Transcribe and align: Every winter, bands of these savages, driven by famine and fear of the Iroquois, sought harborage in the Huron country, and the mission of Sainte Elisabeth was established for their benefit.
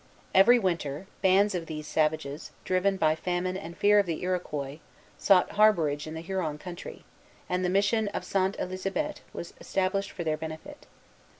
Every 0.33 0.57
winter, 0.57 1.05
bands 1.21 1.53
of 1.53 1.67
these 1.67 1.85
savages, 1.85 2.49
driven 2.65 2.97
by 2.97 3.13
famine 3.13 3.55
and 3.55 3.77
fear 3.77 3.99
of 3.99 4.07
the 4.07 4.23
Iroquois, 4.23 4.79
sought 5.19 5.51
harborage 5.51 6.07
in 6.07 6.15
the 6.15 6.21
Huron 6.21 6.57
country, 6.57 7.05
and 7.47 7.63
the 7.63 7.69
mission 7.69 8.07
of 8.07 8.23
Sainte 8.25 8.55
Elisabeth 8.57 9.21
was 9.31 9.53
established 9.61 10.09
for 10.09 10.23
their 10.23 10.37
benefit. 10.37 10.87